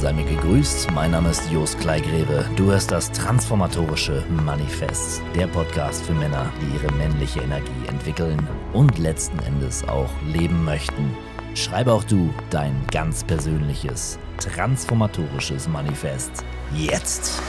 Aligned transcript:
Sei 0.00 0.14
mir 0.14 0.24
gegrüßt, 0.24 0.92
mein 0.92 1.10
Name 1.10 1.28
ist 1.28 1.50
Jos 1.50 1.76
Kleigreve. 1.76 2.46
Du 2.56 2.70
hörst 2.70 2.90
das 2.90 3.12
Transformatorische 3.12 4.24
Manifest, 4.30 5.20
der 5.34 5.46
Podcast 5.46 6.02
für 6.06 6.14
Männer, 6.14 6.50
die 6.58 6.74
ihre 6.74 6.90
männliche 6.94 7.40
Energie 7.40 7.86
entwickeln 7.86 8.38
und 8.72 8.96
letzten 8.96 9.38
Endes 9.40 9.86
auch 9.86 10.08
leben 10.32 10.64
möchten. 10.64 11.14
Schreibe 11.54 11.92
auch 11.92 12.04
du 12.04 12.32
dein 12.48 12.74
ganz 12.90 13.24
persönliches, 13.24 14.18
transformatorisches 14.38 15.68
Manifest 15.68 16.30
jetzt. 16.74 17.42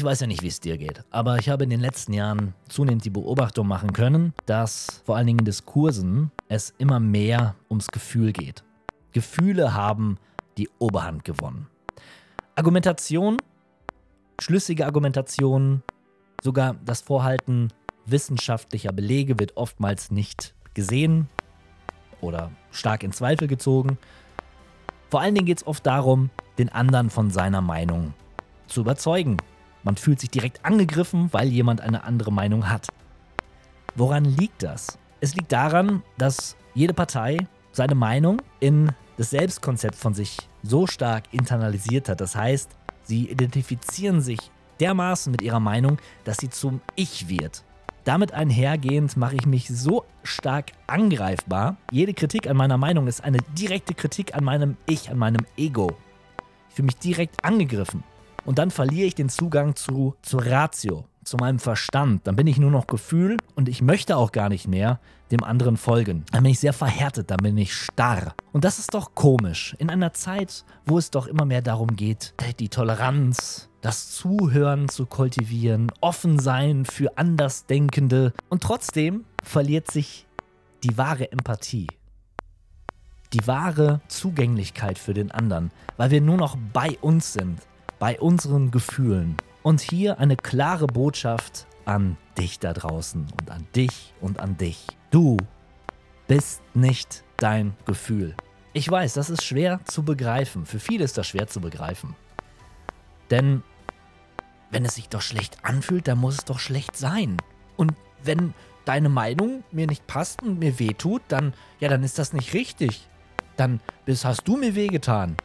Ich 0.00 0.04
weiß 0.04 0.20
ja 0.20 0.26
nicht, 0.26 0.42
wie 0.42 0.48
es 0.48 0.60
dir 0.60 0.78
geht, 0.78 1.04
aber 1.10 1.36
ich 1.36 1.50
habe 1.50 1.64
in 1.64 1.68
den 1.68 1.80
letzten 1.80 2.14
Jahren 2.14 2.54
zunehmend 2.70 3.04
die 3.04 3.10
Beobachtung 3.10 3.68
machen 3.68 3.92
können, 3.92 4.32
dass 4.46 5.02
vor 5.04 5.18
allen 5.18 5.26
Dingen 5.26 5.40
in 5.40 5.44
Diskursen 5.44 6.30
es 6.48 6.72
immer 6.78 6.98
mehr 6.98 7.54
ums 7.68 7.88
Gefühl 7.88 8.32
geht. 8.32 8.64
Gefühle 9.12 9.74
haben 9.74 10.16
die 10.56 10.70
Oberhand 10.78 11.26
gewonnen. 11.26 11.66
Argumentation, 12.54 13.36
schlüssige 14.40 14.86
Argumentation, 14.86 15.82
sogar 16.42 16.76
das 16.82 17.02
Vorhalten 17.02 17.68
wissenschaftlicher 18.06 18.92
Belege 18.92 19.38
wird 19.38 19.58
oftmals 19.58 20.10
nicht 20.10 20.54
gesehen 20.72 21.28
oder 22.22 22.52
stark 22.70 23.02
in 23.02 23.12
Zweifel 23.12 23.48
gezogen. 23.48 23.98
Vor 25.10 25.20
allen 25.20 25.34
Dingen 25.34 25.46
geht 25.46 25.58
es 25.58 25.66
oft 25.66 25.84
darum, 25.84 26.30
den 26.56 26.70
anderen 26.70 27.10
von 27.10 27.30
seiner 27.30 27.60
Meinung 27.60 28.14
zu 28.66 28.80
überzeugen 28.80 29.36
man 29.82 29.96
fühlt 29.96 30.20
sich 30.20 30.30
direkt 30.30 30.64
angegriffen, 30.64 31.32
weil 31.32 31.48
jemand 31.48 31.80
eine 31.80 32.04
andere 32.04 32.32
Meinung 32.32 32.68
hat. 32.68 32.88
Woran 33.94 34.24
liegt 34.24 34.62
das? 34.62 34.98
Es 35.20 35.34
liegt 35.34 35.52
daran, 35.52 36.02
dass 36.18 36.56
jede 36.74 36.94
Partei 36.94 37.38
seine 37.72 37.94
Meinung 37.94 38.40
in 38.60 38.90
das 39.16 39.30
Selbstkonzept 39.30 39.94
von 39.94 40.14
sich 40.14 40.38
so 40.62 40.86
stark 40.86 41.24
internalisiert 41.32 42.08
hat. 42.08 42.20
Das 42.20 42.34
heißt, 42.36 42.70
sie 43.02 43.30
identifizieren 43.30 44.20
sich 44.20 44.38
dermaßen 44.80 45.30
mit 45.30 45.42
ihrer 45.42 45.60
Meinung, 45.60 45.98
dass 46.24 46.38
sie 46.38 46.48
zum 46.48 46.80
Ich 46.96 47.28
wird. 47.28 47.64
Damit 48.04 48.32
einhergehend 48.32 49.16
mache 49.16 49.36
ich 49.36 49.44
mich 49.44 49.68
so 49.68 50.04
stark 50.22 50.72
angreifbar. 50.86 51.76
Jede 51.92 52.14
Kritik 52.14 52.48
an 52.48 52.56
meiner 52.56 52.78
Meinung 52.78 53.06
ist 53.06 53.22
eine 53.22 53.38
direkte 53.58 53.94
Kritik 53.94 54.34
an 54.34 54.42
meinem 54.42 54.76
Ich, 54.86 55.10
an 55.10 55.18
meinem 55.18 55.44
Ego. 55.56 55.96
Ich 56.70 56.76
fühle 56.76 56.86
mich 56.86 56.96
direkt 56.96 57.44
angegriffen. 57.44 58.02
Und 58.44 58.58
dann 58.58 58.70
verliere 58.70 59.06
ich 59.06 59.14
den 59.14 59.28
Zugang 59.28 59.76
zu, 59.76 60.14
zur 60.22 60.44
Ratio, 60.46 61.04
zu 61.24 61.36
meinem 61.36 61.58
Verstand. 61.58 62.26
Dann 62.26 62.36
bin 62.36 62.46
ich 62.46 62.58
nur 62.58 62.70
noch 62.70 62.86
Gefühl 62.86 63.36
und 63.54 63.68
ich 63.68 63.82
möchte 63.82 64.16
auch 64.16 64.32
gar 64.32 64.48
nicht 64.48 64.66
mehr 64.66 65.00
dem 65.30 65.44
anderen 65.44 65.76
folgen. 65.76 66.24
Dann 66.32 66.42
bin 66.42 66.52
ich 66.52 66.60
sehr 66.60 66.72
verhärtet, 66.72 67.30
dann 67.30 67.38
bin 67.38 67.56
ich 67.56 67.74
starr. 67.74 68.34
Und 68.52 68.64
das 68.64 68.78
ist 68.78 68.94
doch 68.94 69.14
komisch. 69.14 69.76
In 69.78 69.90
einer 69.90 70.12
Zeit, 70.12 70.64
wo 70.86 70.98
es 70.98 71.10
doch 71.10 71.26
immer 71.26 71.44
mehr 71.44 71.62
darum 71.62 71.94
geht, 71.94 72.34
die 72.58 72.68
Toleranz, 72.68 73.68
das 73.80 74.10
Zuhören 74.10 74.88
zu 74.88 75.06
kultivieren, 75.06 75.92
offen 76.00 76.38
sein 76.38 76.84
für 76.84 77.16
Andersdenkende. 77.16 78.32
Und 78.48 78.62
trotzdem 78.62 79.24
verliert 79.42 79.90
sich 79.90 80.26
die 80.82 80.98
wahre 80.98 81.30
Empathie. 81.30 81.86
Die 83.32 83.46
wahre 83.46 84.00
Zugänglichkeit 84.08 84.98
für 84.98 85.14
den 85.14 85.30
anderen, 85.30 85.70
weil 85.96 86.10
wir 86.10 86.20
nur 86.20 86.36
noch 86.36 86.56
bei 86.72 86.98
uns 87.00 87.32
sind 87.32 87.60
bei 88.00 88.18
unseren 88.18 88.72
Gefühlen. 88.72 89.36
Und 89.62 89.80
hier 89.80 90.18
eine 90.18 90.36
klare 90.36 90.88
Botschaft 90.88 91.66
an 91.84 92.16
dich 92.36 92.58
da 92.58 92.72
draußen 92.72 93.28
und 93.40 93.50
an 93.50 93.66
dich 93.76 94.14
und 94.20 94.40
an 94.40 94.56
dich. 94.56 94.86
Du 95.10 95.36
bist 96.26 96.62
nicht 96.74 97.22
dein 97.36 97.76
Gefühl. 97.84 98.34
Ich 98.72 98.90
weiß, 98.90 99.14
das 99.14 99.30
ist 99.30 99.44
schwer 99.44 99.80
zu 99.84 100.02
begreifen. 100.02 100.64
Für 100.64 100.80
viele 100.80 101.04
ist 101.04 101.18
das 101.18 101.26
schwer 101.28 101.46
zu 101.46 101.60
begreifen. 101.60 102.16
Denn 103.30 103.62
wenn 104.70 104.84
es 104.84 104.94
sich 104.94 105.08
doch 105.08 105.20
schlecht 105.20 105.58
anfühlt, 105.62 106.08
dann 106.08 106.18
muss 106.18 106.38
es 106.38 106.44
doch 106.44 106.58
schlecht 106.58 106.96
sein. 106.96 107.36
Und 107.76 107.92
wenn 108.22 108.54
deine 108.84 109.08
Meinung 109.08 109.62
mir 109.72 109.86
nicht 109.86 110.06
passt 110.06 110.42
und 110.42 110.58
mir 110.58 110.78
wehtut, 110.78 111.22
dann 111.28 111.52
ja, 111.80 111.88
dann 111.88 112.02
ist 112.02 112.18
das 112.18 112.32
nicht 112.32 112.54
richtig. 112.54 113.08
Dann 113.56 113.80
bist, 114.06 114.24
hast 114.24 114.48
du 114.48 114.56
mir 114.56 114.74
wehgetan. 114.74 115.36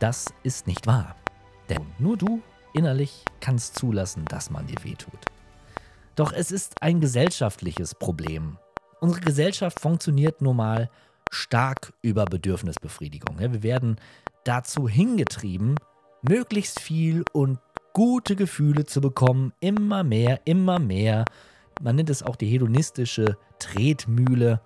Das 0.00 0.26
ist 0.42 0.66
nicht 0.66 0.86
wahr. 0.86 1.16
Denn 1.68 1.86
nur 1.98 2.16
du 2.16 2.42
innerlich 2.74 3.24
kannst 3.40 3.78
zulassen, 3.78 4.24
dass 4.26 4.50
man 4.50 4.66
dir 4.66 4.82
wehtut. 4.82 5.18
Doch 6.16 6.32
es 6.32 6.50
ist 6.50 6.82
ein 6.82 7.00
gesellschaftliches 7.00 7.94
Problem. 7.94 8.58
Unsere 9.00 9.20
Gesellschaft 9.20 9.80
funktioniert 9.80 10.42
nun 10.42 10.56
mal 10.56 10.90
stark 11.30 11.92
über 12.02 12.24
Bedürfnisbefriedigung. 12.24 13.38
Wir 13.38 13.62
werden 13.62 13.96
dazu 14.44 14.88
hingetrieben, 14.88 15.76
möglichst 16.22 16.80
viel 16.80 17.24
und 17.32 17.58
gute 17.92 18.34
Gefühle 18.34 18.84
zu 18.84 19.00
bekommen. 19.00 19.52
Immer 19.60 20.02
mehr, 20.02 20.40
immer 20.44 20.78
mehr. 20.78 21.24
Man 21.80 21.96
nennt 21.96 22.10
es 22.10 22.22
auch 22.22 22.36
die 22.36 22.46
hedonistische 22.46 23.36
Tretmühle. 23.58 24.60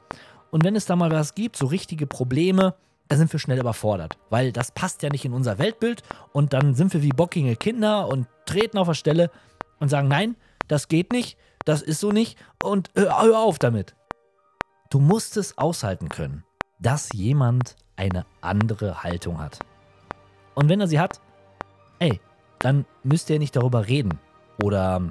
Und 0.51 0.65
wenn 0.65 0.77
es 0.77 0.87
da 0.87 0.97
mal 0.97 1.11
was 1.11 1.35
gibt, 1.35 1.57
so 1.57 1.67
richtige 1.67 2.07
Probleme, 2.07 2.75
da 3.13 3.19
sind 3.19 3.31
wir 3.31 3.39
schnell 3.39 3.61
überfordert, 3.61 4.17
weil 4.31 4.53
das 4.53 4.71
passt 4.71 5.03
ja 5.03 5.11
nicht 5.11 5.27
in 5.27 5.35
unser 5.35 5.59
Weltbild 5.59 6.03
und 6.33 6.55
dann 6.55 6.75
sind 6.75 6.95
wir 6.95 7.03
wie 7.03 7.11
bockige 7.11 7.57
Kinder 7.57 8.09
und 8.09 8.27
treten 8.47 8.79
auf 8.79 8.87
der 8.87 8.95
Stelle 8.95 9.31
und 9.81 9.91
sagen, 9.91 10.09
nein, 10.09 10.35
das 10.67 10.89
geht 10.89 11.13
nicht, 11.13 11.37
das 11.67 11.83
ist 11.83 12.01
so 12.01 12.11
nicht 12.11 12.39
und 12.65 12.91
hör, 12.95 13.23
hör 13.23 13.41
auf 13.41 13.59
damit. 13.59 13.95
Du 14.89 14.99
musst 14.99 15.37
es 15.37 15.59
aushalten 15.59 16.09
können, 16.09 16.43
dass 16.79 17.13
jemand 17.13 17.77
eine 17.97 18.25
andere 18.41 19.03
Haltung 19.03 19.41
hat. 19.41 19.59
Und 20.55 20.71
wenn 20.71 20.81
er 20.81 20.87
sie 20.87 20.99
hat, 20.99 21.21
ey, 21.99 22.19
dann 22.61 22.87
müsst 23.03 23.29
ihr 23.29 23.39
nicht 23.39 23.55
darüber 23.55 23.89
reden 23.89 24.21
oder 24.63 25.03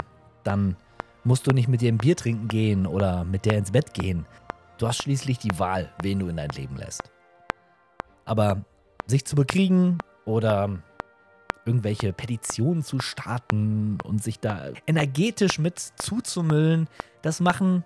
dann 0.44 0.76
musst 1.24 1.46
du 1.46 1.52
nicht 1.52 1.68
mit 1.68 1.84
ihr 1.84 1.92
ein 1.92 2.00
Bier 2.00 2.18
trinken 2.18 2.48
gehen 2.48 2.88
oder 2.88 3.26
mit 3.26 3.46
der 3.46 3.60
ins 3.60 3.70
Bett 3.70 3.94
gehen. 3.94 4.26
Du 4.80 4.88
hast 4.88 5.04
schließlich 5.04 5.38
die 5.38 5.60
Wahl, 5.60 5.92
wen 6.02 6.18
du 6.18 6.30
in 6.30 6.38
dein 6.38 6.50
Leben 6.50 6.78
lässt. 6.78 7.12
Aber 8.26 8.64
sich 9.08 9.26
zu 9.26 9.36
bekriegen 9.36 9.98
oder 10.26 10.82
irgendwelche 11.66 12.14
Petitionen 12.14 12.84
zu 12.84 13.00
starten 13.00 13.98
und 14.04 14.24
sich 14.24 14.40
da 14.40 14.70
energetisch 14.88 15.60
mit 15.60 15.80
zuzumüllen, 15.80 16.88
das 17.22 17.40
machen 17.40 17.84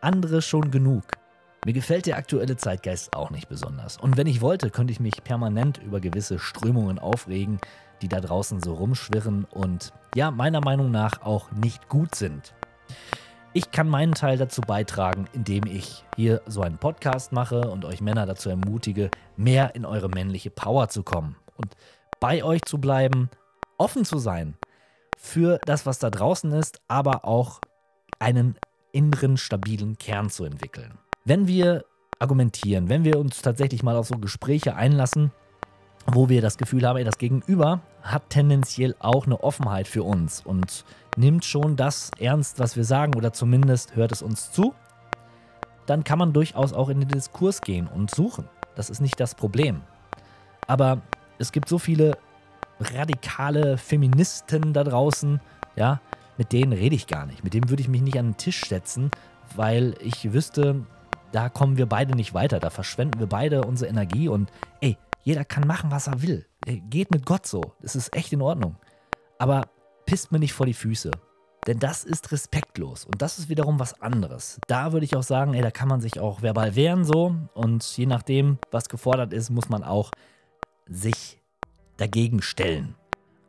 andere 0.00 0.42
schon 0.42 0.70
genug. 0.70 1.04
Mir 1.64 1.72
gefällt 1.72 2.04
der 2.04 2.18
aktuelle 2.18 2.56
Zeitgeist 2.56 3.16
auch 3.16 3.30
nicht 3.30 3.48
besonders. 3.48 3.96
Und 3.96 4.18
wenn 4.18 4.26
ich 4.26 4.42
wollte, 4.42 4.68
könnte 4.68 4.92
ich 4.92 5.00
mich 5.00 5.24
permanent 5.24 5.78
über 5.78 6.00
gewisse 6.00 6.38
Strömungen 6.38 6.98
aufregen, 6.98 7.58
die 8.02 8.08
da 8.08 8.20
draußen 8.20 8.60
so 8.62 8.74
rumschwirren 8.74 9.44
und 9.44 9.92
ja, 10.14 10.30
meiner 10.30 10.60
Meinung 10.60 10.90
nach 10.90 11.22
auch 11.22 11.50
nicht 11.52 11.88
gut 11.88 12.14
sind. 12.14 12.54
Ich 13.56 13.70
kann 13.70 13.88
meinen 13.88 14.14
Teil 14.14 14.36
dazu 14.36 14.62
beitragen, 14.62 15.26
indem 15.32 15.62
ich 15.64 16.04
hier 16.16 16.42
so 16.44 16.62
einen 16.62 16.76
Podcast 16.78 17.30
mache 17.30 17.70
und 17.70 17.84
euch 17.84 18.00
Männer 18.00 18.26
dazu 18.26 18.50
ermutige, 18.50 19.12
mehr 19.36 19.76
in 19.76 19.84
eure 19.84 20.08
männliche 20.08 20.50
Power 20.50 20.88
zu 20.88 21.04
kommen 21.04 21.36
und 21.56 21.76
bei 22.18 22.42
euch 22.42 22.62
zu 22.62 22.78
bleiben, 22.78 23.30
offen 23.78 24.04
zu 24.04 24.18
sein 24.18 24.56
für 25.16 25.60
das, 25.66 25.86
was 25.86 26.00
da 26.00 26.10
draußen 26.10 26.50
ist, 26.50 26.80
aber 26.88 27.24
auch 27.24 27.60
einen 28.18 28.58
inneren 28.90 29.36
stabilen 29.36 29.98
Kern 29.98 30.30
zu 30.30 30.44
entwickeln. 30.44 30.98
Wenn 31.24 31.46
wir 31.46 31.84
argumentieren, 32.18 32.88
wenn 32.88 33.04
wir 33.04 33.20
uns 33.20 33.40
tatsächlich 33.40 33.84
mal 33.84 33.94
auf 33.94 34.08
so 34.08 34.18
Gespräche 34.18 34.74
einlassen, 34.74 35.30
wo 36.06 36.28
wir 36.28 36.42
das 36.42 36.58
Gefühl 36.58 36.86
haben, 36.86 36.96
ey, 36.96 37.04
das 37.04 37.18
Gegenüber 37.18 37.80
hat 38.02 38.28
tendenziell 38.30 38.94
auch 38.98 39.26
eine 39.26 39.42
Offenheit 39.42 39.88
für 39.88 40.02
uns 40.02 40.42
und 40.44 40.84
nimmt 41.16 41.44
schon 41.44 41.76
das 41.76 42.10
ernst, 42.18 42.58
was 42.58 42.76
wir 42.76 42.84
sagen 42.84 43.14
oder 43.14 43.32
zumindest 43.32 43.96
hört 43.96 44.12
es 44.12 44.22
uns 44.22 44.52
zu, 44.52 44.74
dann 45.86 46.04
kann 46.04 46.18
man 46.18 46.32
durchaus 46.32 46.72
auch 46.72 46.88
in 46.88 47.00
den 47.00 47.08
Diskurs 47.08 47.60
gehen 47.60 47.86
und 47.86 48.10
suchen. 48.10 48.48
Das 48.74 48.90
ist 48.90 49.00
nicht 49.00 49.18
das 49.20 49.34
Problem. 49.34 49.82
Aber 50.66 51.02
es 51.38 51.52
gibt 51.52 51.68
so 51.68 51.78
viele 51.78 52.16
radikale 52.80 53.78
Feministen 53.78 54.72
da 54.72 54.84
draußen, 54.84 55.40
ja, 55.76 56.00
mit 56.36 56.52
denen 56.52 56.72
rede 56.72 56.96
ich 56.96 57.06
gar 57.06 57.26
nicht. 57.26 57.44
Mit 57.44 57.54
denen 57.54 57.70
würde 57.70 57.82
ich 57.82 57.88
mich 57.88 58.02
nicht 58.02 58.18
an 58.18 58.30
den 58.30 58.36
Tisch 58.36 58.64
setzen, 58.66 59.10
weil 59.54 59.94
ich 60.00 60.32
wüsste, 60.32 60.84
da 61.32 61.48
kommen 61.48 61.76
wir 61.76 61.86
beide 61.86 62.14
nicht 62.16 62.34
weiter. 62.34 62.60
Da 62.60 62.70
verschwenden 62.70 63.20
wir 63.20 63.26
beide 63.26 63.62
unsere 63.62 63.90
Energie 63.90 64.28
und 64.28 64.50
ey, 64.80 64.96
jeder 65.24 65.44
kann 65.44 65.66
machen, 65.66 65.90
was 65.90 66.06
er 66.06 66.22
will. 66.22 66.46
Geht 66.64 67.10
mit 67.10 67.26
Gott 67.26 67.46
so. 67.46 67.62
Das 67.80 67.96
ist 67.96 68.14
echt 68.14 68.32
in 68.32 68.42
Ordnung. 68.42 68.76
Aber 69.38 69.68
pisst 70.06 70.30
mir 70.30 70.38
nicht 70.38 70.52
vor 70.52 70.66
die 70.66 70.74
Füße. 70.74 71.10
Denn 71.66 71.78
das 71.78 72.04
ist 72.04 72.30
respektlos 72.30 73.06
und 73.06 73.22
das 73.22 73.38
ist 73.38 73.48
wiederum 73.48 73.80
was 73.80 74.00
anderes. 74.02 74.60
Da 74.66 74.92
würde 74.92 75.04
ich 75.04 75.16
auch 75.16 75.22
sagen, 75.22 75.54
ey, 75.54 75.62
da 75.62 75.70
kann 75.70 75.88
man 75.88 76.02
sich 76.02 76.20
auch 76.20 76.42
verbal 76.42 76.76
wehren 76.76 77.04
so 77.04 77.34
und 77.54 77.82
je 77.96 78.04
nachdem, 78.04 78.58
was 78.70 78.90
gefordert 78.90 79.32
ist, 79.32 79.48
muss 79.48 79.70
man 79.70 79.82
auch 79.82 80.10
sich 80.86 81.40
dagegen 81.96 82.42
stellen. 82.42 82.94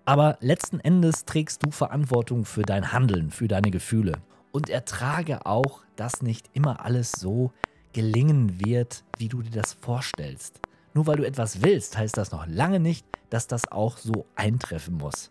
Aber 0.05 0.37
letzten 0.39 0.79
Endes 0.79 1.25
trägst 1.25 1.65
du 1.65 1.71
Verantwortung 1.71 2.45
für 2.45 2.61
dein 2.61 2.93
Handeln, 2.93 3.31
für 3.31 3.49
deine 3.49 3.69
Gefühle. 3.69 4.13
Und 4.53 4.69
ertrage 4.69 5.45
auch, 5.45 5.81
dass 5.97 6.21
nicht 6.21 6.49
immer 6.53 6.85
alles 6.85 7.11
so 7.11 7.51
gelingen 7.91 8.63
wird, 8.63 9.03
wie 9.17 9.27
du 9.27 9.41
dir 9.41 9.51
das 9.51 9.73
vorstellst. 9.73 10.61
Nur 10.95 11.07
weil 11.07 11.17
du 11.17 11.27
etwas 11.27 11.61
willst, 11.61 11.97
heißt 11.97 12.17
das 12.17 12.31
noch 12.31 12.47
lange 12.47 12.79
nicht, 12.79 13.05
dass 13.29 13.47
das 13.47 13.69
auch 13.69 13.97
so 13.97 14.25
eintreffen 14.35 14.95
muss. 14.95 15.29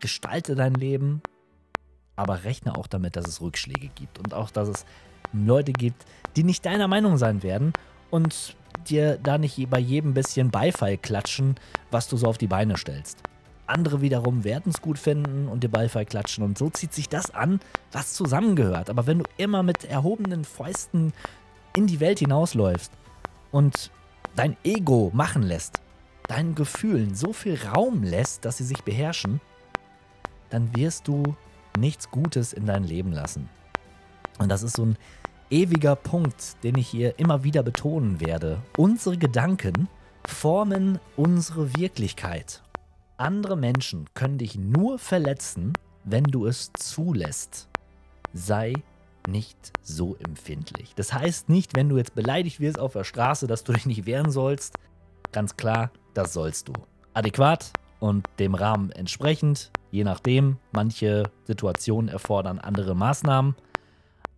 Gestalte 0.00 0.56
dein 0.56 0.74
Leben, 0.74 1.22
aber 2.16 2.42
rechne 2.42 2.76
auch 2.76 2.88
damit, 2.88 3.14
dass 3.14 3.28
es 3.28 3.40
Rückschläge 3.40 3.88
gibt 3.94 4.18
und 4.18 4.34
auch, 4.34 4.50
dass 4.50 4.68
es 4.68 4.84
Leute 5.32 5.72
gibt, 5.72 6.04
die 6.34 6.42
nicht 6.42 6.66
deiner 6.66 6.88
Meinung 6.88 7.18
sein 7.18 7.44
werden 7.44 7.72
und 8.10 8.56
dir 8.88 9.16
da 9.22 9.38
nicht 9.38 9.70
bei 9.70 9.78
jedem 9.78 10.12
bisschen 10.12 10.50
Beifall 10.50 10.98
klatschen, 10.98 11.54
was 11.92 12.08
du 12.08 12.16
so 12.16 12.26
auf 12.26 12.38
die 12.38 12.48
Beine 12.48 12.76
stellst. 12.76 13.22
Andere 13.68 14.00
wiederum 14.00 14.42
werden 14.42 14.70
es 14.70 14.82
gut 14.82 14.98
finden 14.98 15.46
und 15.46 15.62
dir 15.62 15.68
Beifall 15.68 16.06
klatschen. 16.06 16.44
Und 16.44 16.58
so 16.58 16.68
zieht 16.70 16.92
sich 16.92 17.08
das 17.08 17.32
an, 17.32 17.60
was 17.92 18.14
zusammengehört. 18.14 18.90
Aber 18.90 19.06
wenn 19.06 19.20
du 19.20 19.24
immer 19.36 19.62
mit 19.62 19.84
erhobenen 19.84 20.44
Fäusten 20.44 21.12
in 21.76 21.86
die 21.86 22.00
Welt 22.00 22.20
hinausläufst 22.20 22.92
und 23.50 23.90
dein 24.36 24.56
Ego 24.62 25.10
machen 25.12 25.42
lässt, 25.42 25.80
deinen 26.28 26.54
Gefühlen 26.54 27.14
so 27.14 27.32
viel 27.32 27.58
Raum 27.66 28.02
lässt, 28.02 28.44
dass 28.44 28.58
sie 28.58 28.64
sich 28.64 28.84
beherrschen, 28.84 29.40
dann 30.50 30.76
wirst 30.76 31.08
du 31.08 31.34
nichts 31.78 32.10
Gutes 32.10 32.52
in 32.52 32.66
dein 32.66 32.84
Leben 32.84 33.12
lassen. 33.12 33.48
Und 34.38 34.50
das 34.50 34.62
ist 34.62 34.76
so 34.76 34.84
ein 34.84 34.98
ewiger 35.50 35.96
Punkt, 35.96 36.62
den 36.62 36.76
ich 36.76 36.88
hier 36.88 37.18
immer 37.18 37.42
wieder 37.42 37.62
betonen 37.62 38.20
werde. 38.20 38.62
Unsere 38.76 39.16
Gedanken 39.16 39.88
formen 40.26 40.98
unsere 41.16 41.74
Wirklichkeit. 41.76 42.62
Andere 43.16 43.56
Menschen 43.56 44.06
können 44.14 44.38
dich 44.38 44.56
nur 44.56 44.98
verletzen, 44.98 45.72
wenn 46.04 46.24
du 46.24 46.46
es 46.46 46.70
zulässt. 46.74 47.68
Sei 48.34 48.74
nicht 49.26 49.72
so 49.82 50.16
empfindlich. 50.16 50.94
Das 50.94 51.12
heißt 51.12 51.48
nicht, 51.48 51.76
wenn 51.76 51.88
du 51.88 51.96
jetzt 51.96 52.14
beleidigt 52.14 52.60
wirst 52.60 52.78
auf 52.78 52.92
der 52.92 53.04
Straße, 53.04 53.46
dass 53.46 53.64
du 53.64 53.72
dich 53.72 53.86
nicht 53.86 54.06
wehren 54.06 54.30
sollst. 54.30 54.74
Ganz 55.32 55.56
klar, 55.56 55.90
das 56.14 56.32
sollst 56.32 56.68
du. 56.68 56.72
Adäquat 57.14 57.72
und 58.00 58.26
dem 58.38 58.54
Rahmen 58.54 58.90
entsprechend, 58.90 59.70
je 59.90 60.04
nachdem. 60.04 60.58
Manche 60.72 61.30
Situationen 61.44 62.08
erfordern 62.08 62.58
andere 62.58 62.94
Maßnahmen. 62.94 63.54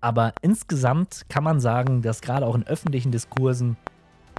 Aber 0.00 0.32
insgesamt 0.42 1.28
kann 1.28 1.44
man 1.44 1.60
sagen, 1.60 2.02
dass 2.02 2.20
gerade 2.20 2.46
auch 2.46 2.54
in 2.54 2.66
öffentlichen 2.66 3.10
Diskursen 3.10 3.76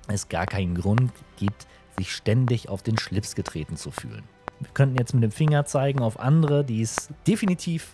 es 0.08 0.30
gar 0.30 0.46
keinen 0.46 0.76
Grund 0.76 1.12
gibt, 1.38 1.68
sich 1.98 2.14
ständig 2.14 2.70
auf 2.70 2.82
den 2.82 2.98
Schlips 2.98 3.36
getreten 3.36 3.76
zu 3.76 3.92
fühlen. 3.92 4.24
Wir 4.60 4.72
könnten 4.74 4.98
jetzt 4.98 5.14
mit 5.14 5.24
dem 5.24 5.32
Finger 5.32 5.66
zeigen 5.66 6.02
auf 6.02 6.20
andere, 6.20 6.64
die 6.64 6.82
es 6.82 7.10
definitiv 7.28 7.94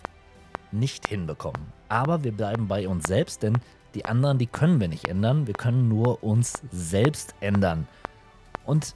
nicht 0.72 1.08
hinbekommen. 1.08 1.75
Aber 1.88 2.24
wir 2.24 2.32
bleiben 2.32 2.68
bei 2.68 2.88
uns 2.88 3.06
selbst, 3.06 3.42
denn 3.42 3.58
die 3.94 4.04
anderen, 4.04 4.38
die 4.38 4.46
können 4.46 4.80
wir 4.80 4.88
nicht 4.88 5.08
ändern. 5.08 5.46
Wir 5.46 5.54
können 5.54 5.88
nur 5.88 6.22
uns 6.22 6.62
selbst 6.70 7.34
ändern. 7.40 7.88
Und 8.64 8.94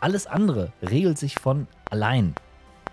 alles 0.00 0.26
andere 0.26 0.72
regelt 0.82 1.18
sich 1.18 1.36
von 1.36 1.66
allein. 1.90 2.34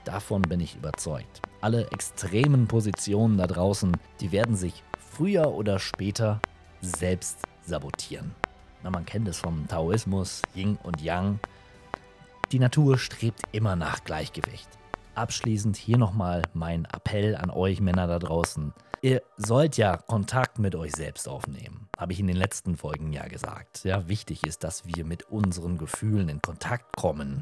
Davon 0.05 0.41
bin 0.43 0.59
ich 0.59 0.75
überzeugt. 0.75 1.41
Alle 1.61 1.87
extremen 1.91 2.67
Positionen 2.67 3.37
da 3.37 3.47
draußen, 3.47 3.97
die 4.21 4.31
werden 4.31 4.55
sich 4.55 4.83
früher 4.97 5.51
oder 5.51 5.79
später 5.79 6.39
selbst 6.81 7.39
sabotieren. 7.65 8.35
Na, 8.83 8.91
man 8.91 9.05
kennt 9.05 9.27
es 9.27 9.39
vom 9.39 9.67
Taoismus, 9.67 10.41
Yin 10.53 10.77
und 10.83 11.01
Yang. 11.01 11.39
Die 12.51 12.59
Natur 12.59 12.99
strebt 12.99 13.41
immer 13.51 13.75
nach 13.75 14.03
Gleichgewicht. 14.03 14.69
Abschließend 15.15 15.77
hier 15.77 15.97
nochmal 15.97 16.41
mein 16.53 16.85
Appell 16.85 17.37
an 17.37 17.49
euch 17.49 17.79
Männer 17.79 18.05
da 18.05 18.19
draußen. 18.19 18.73
Ihr 19.01 19.21
sollt 19.37 19.77
ja 19.77 19.95
Kontakt 19.95 20.59
mit 20.59 20.75
euch 20.75 20.93
selbst 20.93 21.29
aufnehmen. 21.29 21.87
Habe 21.97 22.11
ich 22.11 22.19
in 22.19 22.27
den 22.27 22.35
letzten 22.35 22.75
Folgen 22.75 23.13
ja 23.13 23.25
gesagt. 23.27 23.85
Ja, 23.85 24.09
wichtig 24.09 24.45
ist, 24.45 24.65
dass 24.65 24.85
wir 24.85 25.05
mit 25.05 25.23
unseren 25.29 25.77
Gefühlen 25.77 26.27
in 26.27 26.41
Kontakt 26.41 26.97
kommen. 26.97 27.41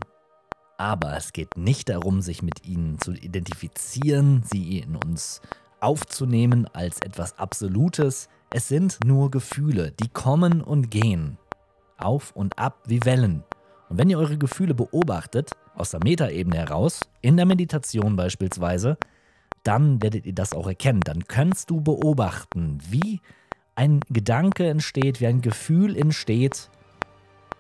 Aber 0.77 1.17
es 1.17 1.33
geht 1.33 1.57
nicht 1.57 1.89
darum, 1.89 2.21
sich 2.21 2.43
mit 2.43 2.65
ihnen 2.65 2.99
zu 2.99 3.13
identifizieren, 3.13 4.43
sie 4.43 4.79
in 4.79 4.95
uns 4.95 5.41
aufzunehmen 5.79 6.67
als 6.73 7.01
etwas 7.01 7.39
Absolutes. 7.39 8.29
Es 8.51 8.67
sind 8.67 8.99
nur 9.03 9.31
Gefühle, 9.31 9.91
die 9.91 10.09
kommen 10.09 10.61
und 10.61 10.91
gehen. 10.91 11.39
Auf 11.97 12.35
und 12.35 12.59
ab 12.59 12.83
wie 12.85 13.03
Wellen. 13.03 13.43
Und 13.89 13.97
wenn 13.97 14.09
ihr 14.09 14.19
eure 14.19 14.37
Gefühle 14.37 14.73
beobachtet, 14.75 15.51
aus 15.75 15.91
der 15.91 15.99
Metaebene 16.03 16.57
heraus, 16.57 17.01
in 17.21 17.37
der 17.37 17.45
Meditation 17.45 18.15
beispielsweise, 18.15 18.97
dann 19.63 20.01
werdet 20.01 20.25
ihr 20.25 20.33
das 20.33 20.53
auch 20.53 20.67
erkennen. 20.67 21.01
Dann 21.01 21.25
kannst 21.25 21.69
du 21.69 21.81
beobachten, 21.81 22.79
wie 22.89 23.21
ein 23.75 24.01
Gedanke 24.09 24.67
entsteht, 24.69 25.21
wie 25.21 25.27
ein 25.27 25.41
Gefühl 25.41 25.95
entsteht 25.95 26.69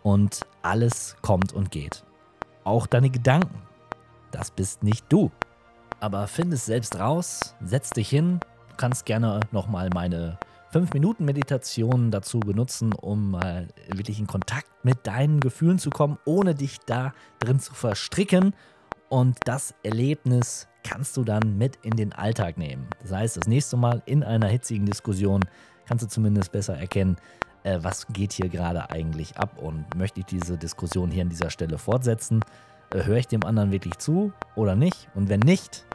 und 0.03 0.41
alles 0.61 1.15
kommt 1.21 1.53
und 1.53 1.71
geht. 1.71 2.03
Auch 2.63 2.87
deine 2.87 3.09
Gedanken. 3.09 3.61
Das 4.31 4.51
bist 4.51 4.83
nicht 4.83 5.05
du. 5.09 5.31
Aber 5.99 6.27
find 6.27 6.53
es 6.53 6.65
selbst 6.65 6.99
raus, 6.99 7.55
setz 7.61 7.91
dich 7.91 8.09
hin. 8.09 8.39
Du 8.69 8.75
kannst 8.77 9.05
gerne 9.05 9.39
nochmal 9.51 9.89
meine 9.93 10.37
5-Minuten-Meditation 10.73 12.11
dazu 12.11 12.39
benutzen, 12.39 12.93
um 12.93 13.31
mal 13.31 13.67
wirklich 13.87 14.19
in 14.19 14.27
Kontakt 14.27 14.67
mit 14.83 15.05
deinen 15.05 15.39
Gefühlen 15.39 15.79
zu 15.79 15.89
kommen, 15.89 16.17
ohne 16.25 16.55
dich 16.55 16.79
da 16.85 17.13
drin 17.39 17.59
zu 17.59 17.73
verstricken. 17.73 18.53
Und 19.09 19.37
das 19.45 19.75
Erlebnis 19.83 20.67
kannst 20.83 21.15
du 21.17 21.23
dann 21.23 21.57
mit 21.57 21.77
in 21.83 21.95
den 21.95 22.13
Alltag 22.13 22.57
nehmen. 22.57 22.87
Das 23.01 23.11
heißt, 23.11 23.37
das 23.37 23.47
nächste 23.47 23.77
Mal 23.77 24.01
in 24.05 24.23
einer 24.23 24.47
hitzigen 24.47 24.85
Diskussion 24.85 25.41
kannst 25.85 26.03
du 26.03 26.09
zumindest 26.09 26.51
besser 26.51 26.77
erkennen, 26.77 27.17
äh, 27.63 27.79
was 27.81 28.07
geht 28.07 28.33
hier 28.33 28.49
gerade 28.49 28.89
eigentlich 28.89 29.37
ab 29.37 29.57
und 29.61 29.85
möchte 29.95 30.19
ich 30.19 30.25
diese 30.25 30.57
Diskussion 30.57 31.11
hier 31.11 31.23
an 31.23 31.29
dieser 31.29 31.49
Stelle 31.49 31.77
fortsetzen? 31.77 32.41
Äh, 32.93 33.05
Höre 33.05 33.17
ich 33.17 33.27
dem 33.27 33.43
anderen 33.43 33.71
wirklich 33.71 33.97
zu 33.97 34.33
oder 34.55 34.75
nicht? 34.75 35.07
Und 35.15 35.29
wenn 35.29 35.39
nicht, 35.39 35.85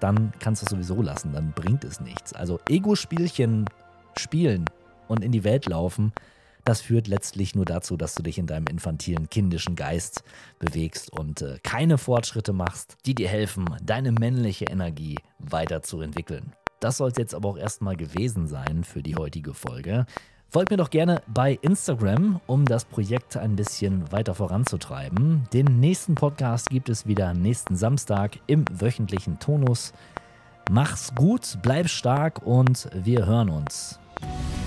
dann 0.00 0.32
kannst 0.38 0.62
du 0.62 0.66
es 0.66 0.70
sowieso 0.70 1.02
lassen, 1.02 1.32
dann 1.32 1.52
bringt 1.52 1.84
es 1.84 2.00
nichts. 2.00 2.32
Also 2.32 2.60
Ego-Spielchen 2.68 3.66
spielen 4.20 4.64
und 5.08 5.24
in 5.24 5.32
die 5.32 5.44
Welt 5.44 5.66
laufen, 5.66 6.12
das 6.64 6.82
führt 6.82 7.08
letztlich 7.08 7.54
nur 7.54 7.64
dazu, 7.64 7.96
dass 7.96 8.14
du 8.14 8.22
dich 8.22 8.36
in 8.36 8.46
deinem 8.46 8.66
infantilen, 8.66 9.30
kindischen 9.30 9.74
Geist 9.74 10.22
bewegst 10.58 11.10
und 11.10 11.40
äh, 11.40 11.58
keine 11.62 11.96
Fortschritte 11.96 12.52
machst, 12.52 12.98
die 13.06 13.14
dir 13.14 13.28
helfen, 13.28 13.64
deine 13.82 14.12
männliche 14.12 14.66
Energie 14.66 15.16
weiterzuentwickeln. 15.38 16.52
Das 16.80 16.98
soll 16.98 17.10
es 17.10 17.16
jetzt 17.16 17.34
aber 17.34 17.48
auch 17.48 17.56
erstmal 17.56 17.96
gewesen 17.96 18.46
sein 18.46 18.84
für 18.84 19.02
die 19.02 19.16
heutige 19.16 19.54
Folge. 19.54 20.04
Folgt 20.50 20.70
mir 20.70 20.76
doch 20.76 20.90
gerne 20.90 21.22
bei 21.26 21.58
Instagram, 21.60 22.40
um 22.46 22.64
das 22.64 22.84
Projekt 22.84 23.36
ein 23.36 23.56
bisschen 23.56 24.12
weiter 24.12 24.34
voranzutreiben. 24.34 25.44
Den 25.52 25.80
nächsten 25.80 26.14
Podcast 26.14 26.70
gibt 26.70 26.88
es 26.88 27.06
wieder 27.06 27.34
nächsten 27.34 27.76
Samstag 27.76 28.38
im 28.46 28.64
wöchentlichen 28.70 29.38
Tonus. 29.38 29.92
Mach's 30.70 31.14
gut, 31.14 31.58
bleib 31.62 31.88
stark 31.88 32.46
und 32.46 32.88
wir 32.94 33.26
hören 33.26 33.48
uns. 33.50 33.98
Thank 34.20 34.52
you. 34.52 34.57